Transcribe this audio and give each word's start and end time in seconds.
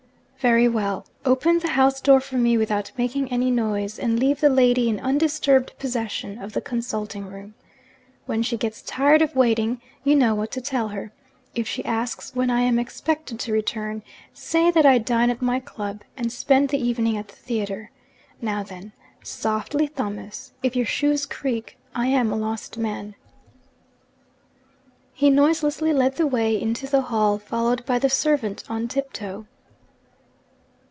'Very 0.43 0.67
well. 0.67 1.05
Open 1.23 1.59
the 1.59 1.67
house 1.67 2.01
door 2.01 2.19
for 2.19 2.33
me 2.35 2.57
without 2.57 2.91
making 2.97 3.31
any 3.31 3.51
noise, 3.51 3.99
and 3.99 4.17
leave 4.19 4.39
the 4.39 4.49
lady 4.49 4.89
in 4.89 4.99
undisturbed 4.99 5.71
possession 5.77 6.39
of 6.41 6.53
the 6.53 6.61
consulting 6.61 7.27
room. 7.27 7.53
When 8.25 8.41
she 8.41 8.57
gets 8.57 8.81
tired 8.81 9.21
of 9.21 9.35
waiting, 9.35 9.79
you 10.03 10.15
know 10.15 10.33
what 10.33 10.49
to 10.53 10.59
tell 10.59 10.87
her. 10.87 11.11
If 11.53 11.67
she 11.67 11.85
asks 11.85 12.33
when 12.33 12.49
I 12.49 12.61
am 12.61 12.79
expected 12.79 13.39
to 13.41 13.53
return, 13.53 14.01
say 14.33 14.71
that 14.71 14.83
I 14.83 14.97
dine 14.97 15.29
at 15.29 15.43
my 15.43 15.59
club, 15.59 16.01
and 16.17 16.31
spend 16.31 16.69
the 16.69 16.81
evening 16.83 17.15
at 17.17 17.27
the 17.27 17.35
theatre. 17.35 17.91
Now 18.41 18.63
then, 18.63 18.93
softly, 19.23 19.89
Thomas! 19.89 20.53
If 20.63 20.75
your 20.75 20.87
shoes 20.87 21.27
creak, 21.27 21.77
I 21.93 22.07
am 22.07 22.31
a 22.31 22.35
lost 22.35 22.79
man.' 22.79 23.13
He 25.13 25.29
noiselessly 25.29 25.93
led 25.93 26.15
the 26.15 26.25
way 26.25 26.59
into 26.59 26.87
the 26.87 27.01
hall, 27.01 27.37
followed 27.37 27.85
by 27.85 27.99
the 27.99 28.09
servant 28.09 28.63
on 28.67 28.87
tip 28.87 29.13
toe. 29.13 29.45